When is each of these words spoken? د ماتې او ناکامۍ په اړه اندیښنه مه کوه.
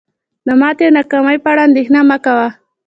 د 0.47 0.49
ماتې 0.61 0.83
او 0.87 0.95
ناکامۍ 0.97 1.37
په 1.43 1.49
اړه 1.51 1.61
اندیښنه 1.67 1.99
مه 2.09 2.17
کوه. 2.25 2.47